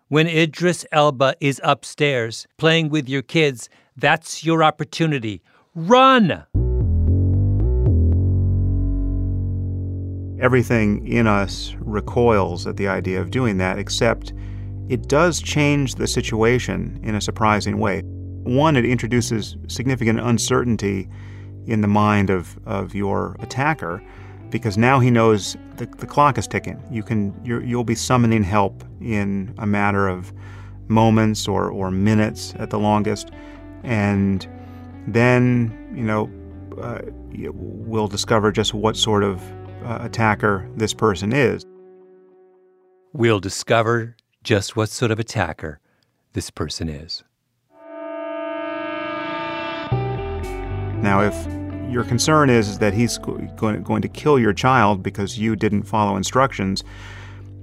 [0.08, 5.42] When Idris Elba is upstairs playing with your kids, that's your opportunity.
[5.74, 6.44] Run!
[10.42, 14.34] Everything in us recoils at the idea of doing that, except
[14.92, 18.02] it does change the situation in a surprising way.
[18.44, 21.08] One, it introduces significant uncertainty
[21.66, 24.04] in the mind of, of your attacker
[24.50, 26.84] because now he knows the, the clock is ticking.
[26.92, 30.34] You can you will be summoning help in a matter of
[30.90, 33.32] moments or, or minutes at the longest,
[33.84, 34.46] and
[35.08, 36.30] then you know
[36.82, 37.00] uh,
[37.54, 39.42] we'll discover just what sort of
[39.86, 41.66] uh, attacker this person is.
[43.14, 45.80] We'll discover just what sort of attacker
[46.34, 47.24] this person is.
[51.02, 51.36] Now, if
[51.92, 56.16] your concern is that he's going, going to kill your child because you didn't follow
[56.16, 56.84] instructions,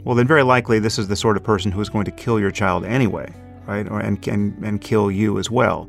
[0.05, 2.39] well, then very likely this is the sort of person who is going to kill
[2.39, 3.33] your child anyway,
[3.66, 3.89] right?
[3.89, 5.89] Or, and, and, and kill you as well.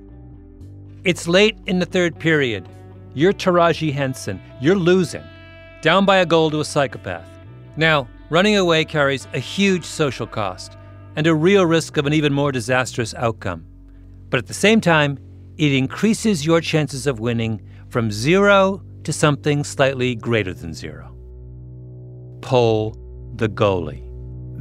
[1.03, 2.67] It's late in the third period.
[3.13, 4.41] You're Taraji Henson.
[4.61, 5.23] You're losing.
[5.81, 7.27] Down by a goal to a psychopath.
[7.77, 10.77] Now, running away carries a huge social cost
[11.15, 13.65] and a real risk of an even more disastrous outcome.
[14.29, 15.17] But at the same time,
[15.57, 21.15] it increases your chances of winning from zero to something slightly greater than zero.
[22.41, 22.95] Pull
[23.35, 24.05] the goalie.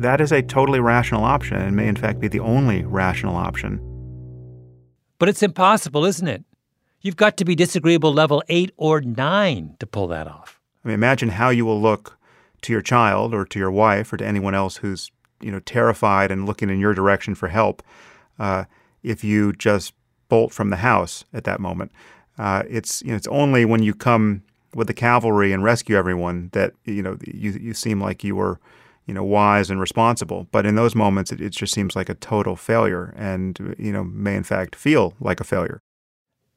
[0.01, 3.81] That is a totally rational option and may, in fact, be the only rational option.
[5.19, 6.45] But it's impossible, isn't it?
[7.01, 10.61] You've got to be disagreeable level eight or nine to pull that off.
[10.85, 12.19] I mean, imagine how you will look
[12.63, 15.11] to your child or to your wife or to anyone else who's
[15.41, 17.83] you know terrified and looking in your direction for help
[18.39, 18.65] uh,
[19.03, 19.93] if you just
[20.29, 21.91] bolt from the house at that moment.
[22.39, 24.43] Uh, it's you know it's only when you come
[24.75, 28.61] with the cavalry and rescue everyone that you know you you seem like you were
[29.07, 30.47] you know wise and responsible.
[30.53, 34.05] But in those moments, it, it just seems like a total failure, and you know
[34.05, 35.81] may in fact feel like a failure.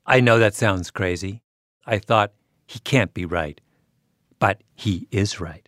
[0.06, 1.42] I know that sounds crazy.
[1.86, 2.34] I thought
[2.68, 3.60] he can't be right,
[4.40, 5.61] but he is right.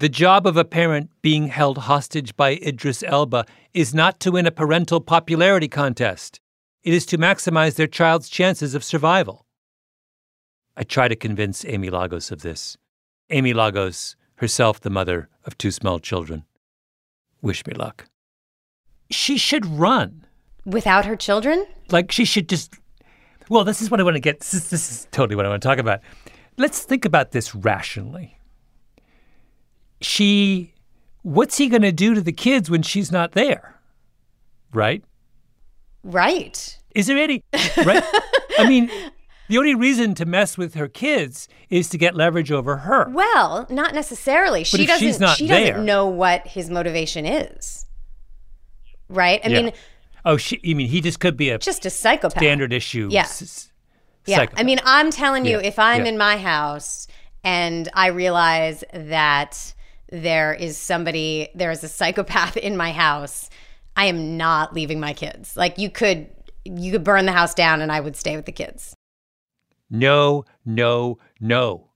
[0.00, 3.44] The job of a parent being held hostage by Idris Elba
[3.74, 6.40] is not to win a parental popularity contest.
[6.82, 9.44] It is to maximize their child's chances of survival.
[10.74, 12.78] I try to convince Aimee Lagos of this.
[13.28, 16.46] Aimee Lagos, herself the mother of two small children.
[17.42, 18.06] Wish me luck.
[19.10, 20.24] She should run.
[20.64, 21.66] Without her children?
[21.90, 22.72] Like, she should just.
[23.50, 24.40] Well, this is what I want to get.
[24.40, 26.00] This is, this is totally what I want to talk about.
[26.56, 28.38] Let's think about this rationally.
[30.00, 30.74] She.
[31.22, 33.78] What's he going to do to the kids when she's not there?
[34.72, 35.04] Right?
[36.02, 36.78] Right.
[36.94, 37.44] Is there any.
[37.76, 38.02] Right?
[38.58, 38.90] I mean,
[39.48, 43.08] the only reason to mess with her kids is to get leverage over her.
[43.10, 44.60] Well, not necessarily.
[44.60, 47.84] But she doesn't she's not she there- doesn't know what his motivation is.
[49.08, 49.40] Right?
[49.44, 49.62] I Yeah.
[49.62, 49.72] mean,
[50.24, 52.38] Oh, she, you mean he just could be a just a psychopath.
[52.42, 53.08] standard issue?
[53.10, 53.22] Yeah.
[53.22, 53.72] s- s-
[54.26, 54.46] Yeah.
[54.56, 55.66] I mean, I'm telling you, Yeah.
[55.66, 56.10] if I'm Yeah.
[56.12, 57.06] in my house
[57.42, 59.74] and I realize that
[60.10, 63.48] there is somebody, there is a psychopath in my house,
[63.96, 65.56] I am not leaving my kids.
[65.56, 66.28] Like you could,
[66.64, 68.94] you could burn the house down and I would stay with the kids.
[69.90, 71.90] No, no, no.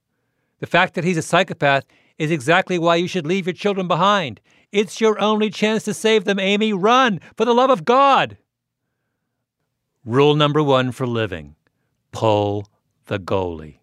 [0.59, 1.85] The fact that he's a psychopath
[2.17, 4.41] is exactly why you should leave your children behind.
[4.71, 6.73] It's your only chance to save them, Aimee.
[6.73, 8.37] Run, for the love of God.
[10.03, 11.55] Rule number one for living
[12.11, 12.67] pull
[13.07, 13.79] the goalie.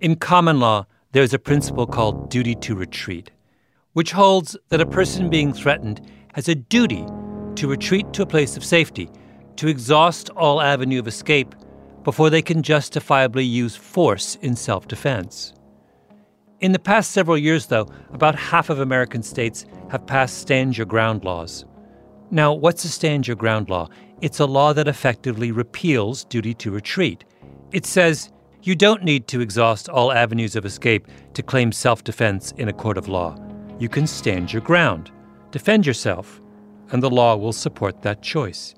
[0.00, 3.30] In common law, there's a principle called duty to retreat,
[3.92, 6.00] which holds that a person being threatened
[6.32, 7.04] has a duty
[7.56, 9.10] to retreat to a place of safety,
[9.56, 11.54] to exhaust all avenue of escape
[12.02, 15.52] before they can justifiably use force in self defense.
[16.60, 20.86] In the past several years, though, about half of American states have passed stand your
[20.86, 21.66] ground laws.
[22.30, 23.88] Now, what's a stand your ground law?
[24.22, 27.26] It's a law that effectively repeals duty to retreat.
[27.72, 28.30] It says
[28.62, 32.72] you don't need to exhaust all avenues of escape to claim self defense in a
[32.72, 33.36] court of law.
[33.78, 35.10] You can stand your ground,
[35.50, 36.40] defend yourself,
[36.90, 38.74] and the law will support that choice.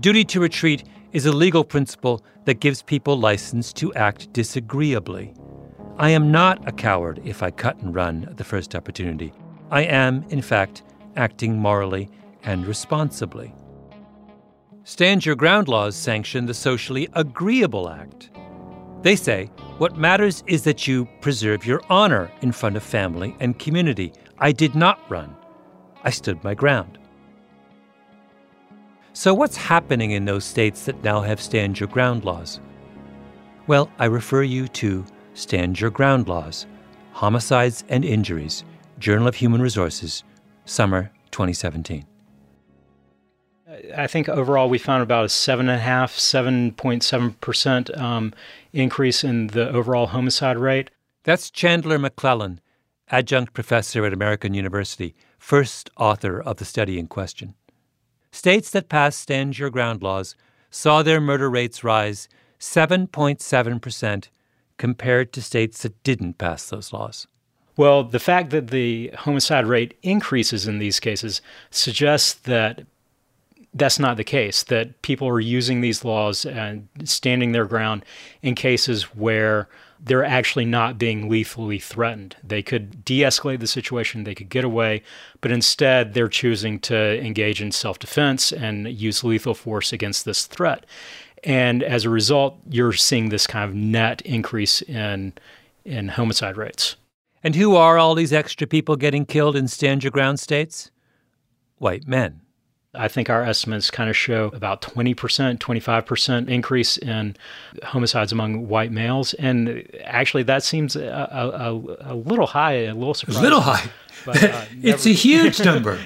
[0.00, 5.34] Duty to retreat is a legal principle that gives people license to act disagreeably.
[5.98, 9.32] I am not a coward if I cut and run at the first opportunity.
[9.70, 10.82] I am, in fact,
[11.16, 12.08] acting morally
[12.44, 13.54] and responsibly.
[14.84, 18.30] Stand Your Ground laws sanction the socially agreeable act.
[19.02, 23.58] They say what matters is that you preserve your honor in front of family and
[23.58, 24.12] community.
[24.38, 25.36] I did not run,
[26.02, 26.98] I stood my ground.
[29.12, 32.60] So, what's happening in those states that now have Stand Your Ground laws?
[33.68, 35.04] Well, I refer you to
[35.34, 36.66] Stand Your Ground Laws
[37.12, 38.64] Homicides and Injuries,
[38.98, 40.24] Journal of Human Resources,
[40.64, 42.04] summer 2017.
[43.96, 47.96] I think overall we found about a seven and a half, seven point seven percent
[47.96, 48.34] um,
[48.72, 50.90] increase in the overall homicide rate.
[51.24, 52.60] That's Chandler McClellan,
[53.08, 57.54] adjunct professor at American University, first author of the study in question.
[58.32, 60.34] States that passed Stand Your Ground laws
[60.70, 64.28] saw their murder rates rise 7.7%
[64.78, 67.26] compared to states that didn't pass those laws.
[67.76, 72.86] Well, the fact that the homicide rate increases in these cases suggests that
[73.74, 78.04] that's not the case, that people are using these laws and standing their ground
[78.42, 79.68] in cases where
[80.04, 82.36] they're actually not being lethally threatened.
[82.42, 85.02] They could de escalate the situation, they could get away,
[85.40, 90.46] but instead they're choosing to engage in self defense and use lethal force against this
[90.46, 90.84] threat.
[91.44, 95.32] And as a result, you're seeing this kind of net increase in,
[95.84, 96.96] in homicide rates.
[97.42, 100.90] And who are all these extra people getting killed in Stand Your Ground states?
[101.78, 102.41] White men.
[102.94, 105.14] I think our estimates kind of show about 20%,
[105.58, 107.36] 25% increase in
[107.82, 109.32] homicides among white males.
[109.34, 113.40] And actually, that seems a, a, a little high, a little surprising.
[113.40, 113.90] A little high.
[114.24, 115.98] But, uh, it's a huge number.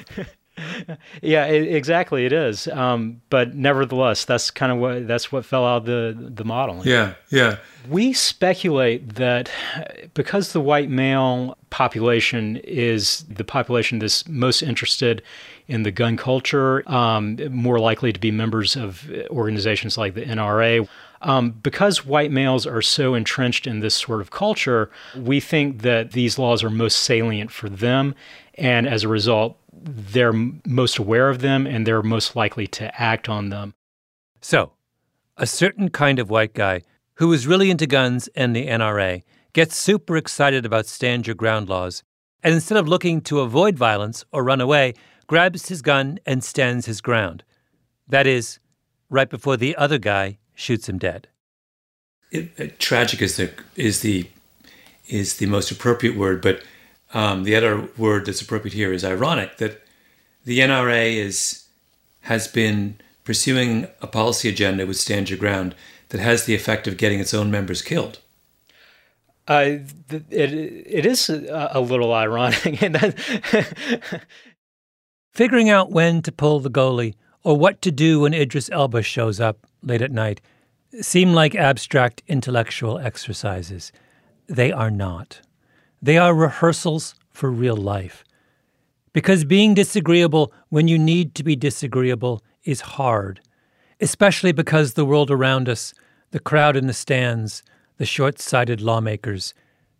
[1.22, 2.24] yeah, it, exactly.
[2.24, 2.66] It is.
[2.68, 6.88] Um, but nevertheless, that's kind of what that's what fell out of the the modeling.
[6.88, 7.58] Yeah, yeah.
[7.88, 9.50] We speculate that
[10.14, 15.22] because the white male population is the population that's most interested
[15.68, 20.88] in the gun culture, um, more likely to be members of organizations like the NRA.
[21.22, 26.12] Um, because white males are so entrenched in this sort of culture, we think that
[26.12, 28.14] these laws are most salient for them.
[28.54, 33.28] And as a result, they're most aware of them and they're most likely to act
[33.28, 33.74] on them.
[34.40, 34.72] So,
[35.36, 36.82] a certain kind of white guy
[37.14, 41.68] who is really into guns and the NRA gets super excited about stand your ground
[41.68, 42.02] laws,
[42.42, 44.94] and instead of looking to avoid violence or run away,
[45.26, 47.42] grabs his gun and stands his ground.
[48.08, 48.58] That is,
[49.10, 51.28] right before the other guy shoots him dead.
[52.30, 54.28] It, it, uh, tragic is the is the
[55.08, 56.62] is the most appropriate word, but
[57.14, 59.82] um, the other word that's appropriate here is ironic that
[60.44, 61.66] the NRA is
[62.22, 65.74] has been pursuing a policy agenda with Stand Your Ground
[66.08, 68.18] that has the effect of getting its own members killed.
[69.48, 69.78] Uh,
[70.10, 72.82] it it is a, a little ironic.
[75.36, 77.12] Figuring out when to pull the goalie
[77.44, 80.40] or what to do when Idris Elba shows up late at night
[81.02, 83.92] seem like abstract intellectual exercises.
[84.46, 85.42] They are not.
[86.00, 88.24] They are rehearsals for real life.
[89.12, 93.42] Because being disagreeable when you need to be disagreeable is hard,
[94.00, 95.92] especially because the world around us,
[96.30, 97.62] the crowd in the stands,
[97.98, 99.52] the short sighted lawmakers,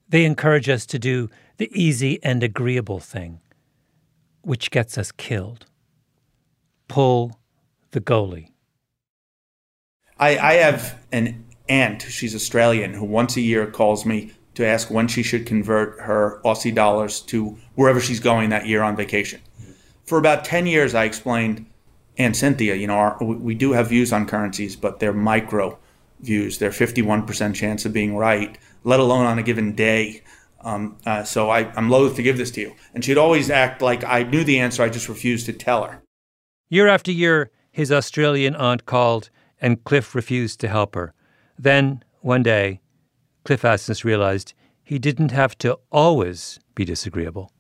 [0.09, 1.29] they encourage us to do
[1.59, 3.43] the easy and agreeable thing,
[4.47, 5.67] which gets us killed.
[6.87, 7.41] Pull
[7.91, 8.51] the goalie.
[10.21, 14.89] I, I have an aunt, she's Australian, who once a year calls me to ask
[14.89, 19.41] when she should convert her Aussie dollars to wherever she's going that year on vacation.
[19.61, 19.73] Mm-hmm.
[20.05, 21.67] For about 10 years, I explained,
[22.17, 25.77] and Cynthia, you know, our, we do have views on currencies, but they're micro
[26.21, 26.59] views.
[26.59, 30.23] They're 51% chance of being right, let alone on a given day.
[30.61, 32.75] Um, uh, so I, I'm loath to give this to you.
[32.95, 36.03] And she'd always act like I knew the answer, I just refused to tell her.
[36.69, 39.31] Year after year, his Australian aunt called,
[39.61, 41.15] and Cliff refused to help her.
[41.59, 42.81] Then, one day,
[43.45, 47.53] Cliff Asness realized he didn't have to always be disagreeable.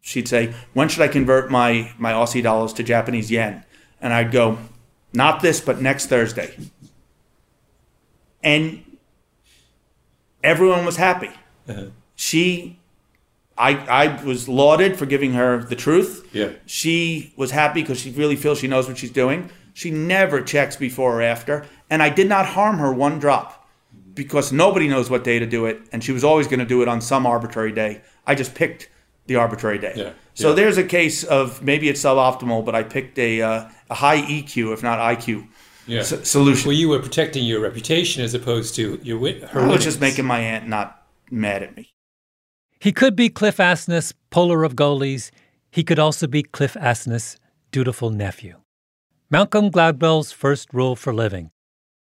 [0.00, 3.64] She'd say, When should I convert my, my Aussie dollars to Japanese yen?
[4.00, 4.58] And I'd go,
[5.12, 6.56] Not this, but next Thursday.
[8.42, 8.98] And
[10.42, 11.30] everyone was happy.
[11.68, 11.86] Uh-huh.
[12.18, 12.80] She,
[13.56, 16.28] I, I was lauded for giving her the truth.
[16.32, 16.50] Yeah.
[16.66, 19.50] She was happy because she really feels she knows what she's doing.
[19.72, 21.64] She never checks before or after.
[21.88, 23.68] And I did not harm her one drop
[24.14, 26.82] because nobody knows what day to do it, and she was always going to do
[26.82, 28.00] it on some arbitrary day.
[28.26, 28.90] I just picked
[29.26, 29.92] the arbitrary day.
[29.94, 30.12] Yeah.
[30.34, 30.54] So yeah.
[30.56, 34.72] there's a case of maybe it's suboptimal, but I picked a uh, a high EQ,
[34.72, 35.46] if not IQ,
[35.86, 36.00] yeah.
[36.00, 36.66] s- solution.
[36.66, 39.60] Well, you were protecting your reputation as opposed to your wit- her.
[39.60, 39.84] I was winnings.
[39.84, 41.92] just making my aunt not mad at me.
[42.78, 45.30] He could be Cliff Asness, puller of goalies.
[45.70, 47.36] He could also be Cliff Asness,
[47.70, 48.56] dutiful nephew.
[49.30, 51.50] Malcolm Gladwell's first rule for living: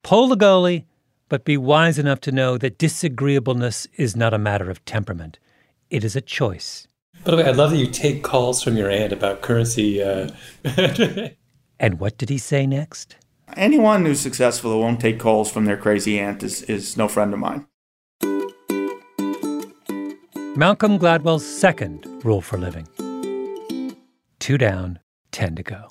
[0.03, 0.85] pull the goalie
[1.33, 5.39] but be wise enough to know that disagreeableness is not a matter of temperament.
[5.89, 6.87] It is a choice.
[7.25, 10.03] By the way, I love that you take calls from your aunt about currency.
[10.03, 10.29] Uh...
[11.81, 13.17] and what did he say next?
[13.57, 17.33] Anyone who's successful who won't take calls from their crazy aunt is, is no friend
[17.33, 17.67] of mine.
[20.55, 22.87] Malcolm Gladwell's second rule for living
[24.39, 24.99] two down,
[25.31, 25.89] ten to go.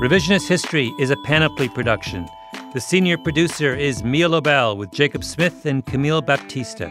[0.00, 2.26] Revisionist History is a Panoply production.
[2.72, 6.90] The senior producer is Mia Lobel with Jacob Smith and Camille Baptista.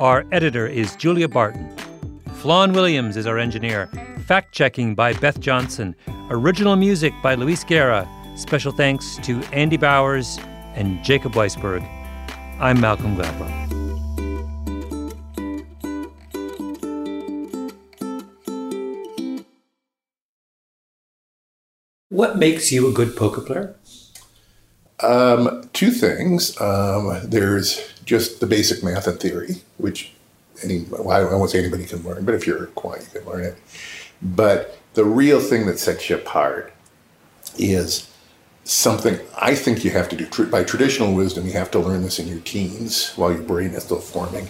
[0.00, 1.76] Our editor is Julia Barton.
[2.34, 3.86] Flawn Williams is our engineer.
[4.26, 5.94] Fact checking by Beth Johnson.
[6.28, 8.08] Original music by Luis Guerra.
[8.34, 10.40] Special thanks to Andy Bowers
[10.74, 11.86] and Jacob Weisberg.
[12.58, 13.52] I'm Malcolm Gladwell.
[22.08, 23.76] What makes you a good poker player?
[24.98, 26.60] Um, two things.
[26.60, 30.12] Um, there's just the basic math and theory, which
[30.64, 33.44] any well, I won't say anybody can learn, but if you're quiet, you can learn
[33.44, 33.56] it.
[34.20, 36.72] But the real thing that sets you apart
[37.58, 38.10] is
[38.64, 40.46] something I think you have to do.
[40.46, 43.84] By traditional wisdom, you have to learn this in your teens while your brain is
[43.84, 44.48] still forming,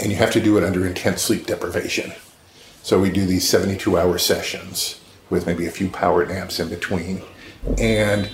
[0.00, 2.10] and you have to do it under intense sleep deprivation.
[2.82, 7.20] So we do these 72 hour sessions with maybe a few power naps in between.
[7.76, 8.30] And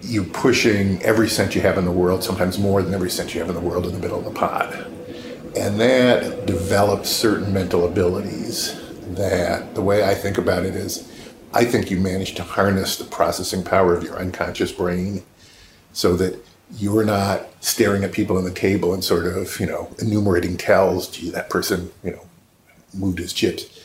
[0.00, 3.40] you pushing every cent you have in the world, sometimes more than every cent you
[3.40, 4.72] have in the world, in the middle of the pot.
[5.54, 11.10] And that develops certain mental abilities that the way I think about it is
[11.52, 15.22] I think you manage to harness the processing power of your unconscious brain
[15.92, 16.44] so that
[16.76, 21.08] you're not staring at people on the table and sort of, you know, enumerating tells,
[21.08, 22.26] gee, that person, you know,
[22.94, 23.80] moved his chips.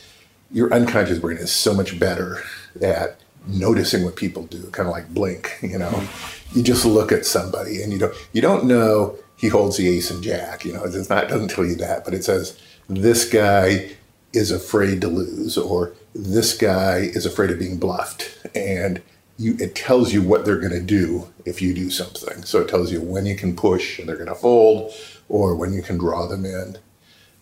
[0.50, 2.42] Your unconscious brain is so much better
[2.82, 6.06] at noticing what people do, kind of like blink, you know.
[6.54, 10.10] You just look at somebody and you don't you don't know he holds the ace
[10.10, 12.58] and jack, you know, it's not it doesn't tell you that, but it says
[12.88, 13.90] this guy
[14.34, 19.02] is afraid to lose or this guy is afraid of being bluffed and
[19.36, 22.44] you, it tells you what they're going to do if you do something.
[22.44, 24.92] So it tells you when you can push and they're going to fold,
[25.28, 26.76] or when you can draw them in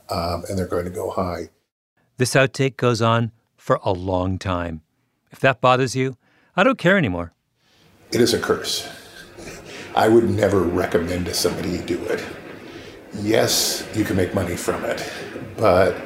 [0.08, 1.50] um, and they're going to go high.
[2.16, 4.82] This outtake goes on for a long time.
[5.30, 6.16] If that bothers you,
[6.56, 7.32] I don't care anymore.
[8.12, 8.88] It is a curse.
[9.94, 12.24] I would never recommend to somebody do it.
[13.14, 15.10] Yes, you can make money from it,
[15.56, 15.96] but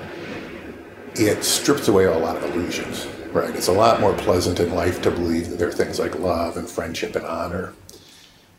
[1.18, 3.54] it strips away a lot of illusions, right?
[3.54, 6.56] It's a lot more pleasant in life to believe that there are things like love
[6.56, 7.72] and friendship and honor.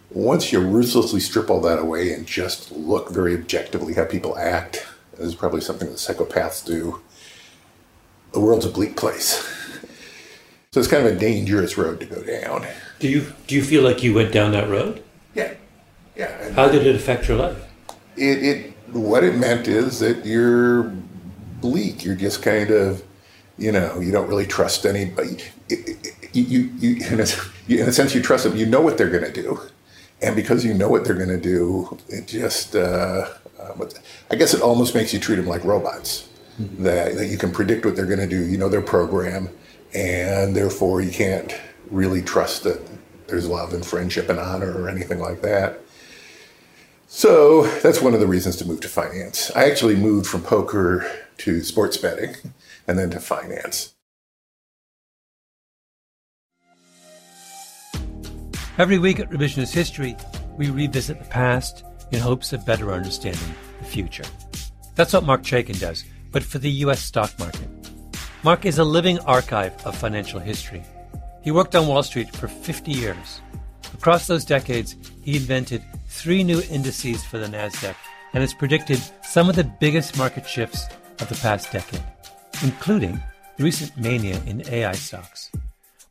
[0.09, 4.87] Once you ruthlessly strip all that away and just look very objectively how people act,
[5.11, 7.01] this is probably something that psychopaths do,
[8.33, 9.53] the world's a bleak place.
[10.71, 12.67] So it's kind of a dangerous road to go down.
[12.99, 15.03] Do you do you feel like you went down that road?
[15.33, 15.53] Yeah,
[16.15, 16.51] yeah.
[16.51, 17.57] How did it affect your life?
[18.15, 20.93] It, it what it meant is that you're
[21.61, 22.05] bleak.
[22.05, 23.03] You're just kind of,
[23.57, 25.37] you know, you don't really trust anybody.
[25.69, 27.25] You, you, you, in, a,
[27.67, 28.55] in a sense, you trust them.
[28.55, 29.59] You know what they're going to do,
[30.21, 33.27] and because you know what they're going to do, it just, uh,
[33.59, 33.89] um,
[34.31, 36.29] I guess, it almost makes you treat them like robots.
[36.59, 36.83] Mm-hmm.
[36.83, 38.43] That, that you can predict what they're going to do.
[38.43, 39.49] You know their program,
[39.93, 41.53] and therefore you can't
[41.91, 42.81] really trust that
[43.27, 45.79] there's love and friendship and honor or anything like that.
[47.07, 49.51] So that's one of the reasons to move to finance.
[49.55, 52.35] I actually moved from poker to sports betting
[52.87, 53.93] and then to finance.
[58.77, 60.15] Every week at Revisionist History,
[60.55, 64.23] we revisit the past in hopes of better understanding the future.
[64.95, 67.01] That's what Marc Chaikin does, but for the U.S.
[67.01, 67.67] stock market.
[68.43, 70.83] Mark is a living archive of financial history.
[71.43, 73.41] He worked on Wall Street for 50 years.
[73.93, 77.95] Across those decades, he invented three new indices for the NASDAQ
[78.33, 80.87] and has predicted some of the biggest market shifts
[81.19, 82.03] of the past decade,
[82.63, 83.21] including
[83.59, 85.51] recent mania in AI stocks.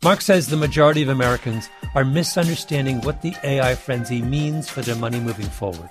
[0.03, 4.97] Marc says the majority of Americans are misunderstanding what the AI frenzy means for their
[4.97, 5.89] money moving forward,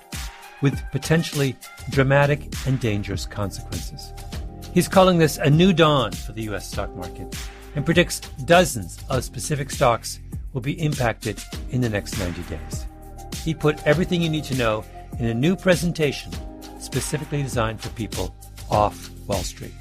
[0.62, 1.56] with potentially
[1.90, 4.12] dramatic and dangerous consequences.
[4.72, 6.68] He's calling this a new dawn for the U.S.
[6.70, 7.34] stock market
[7.74, 10.20] and predicts dozens of specific stocks
[10.52, 12.86] will be impacted in the next 90 days.
[13.44, 14.84] He put everything you need to know
[15.18, 16.32] in a new presentation
[16.78, 18.34] specifically designed for people
[18.70, 19.74] off Wall Street.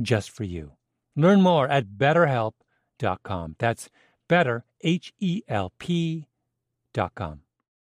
[0.00, 0.72] just for you.
[1.14, 3.56] Learn more at betterhelp.com.
[3.58, 3.88] That's
[4.28, 7.45] better, H E L P.com.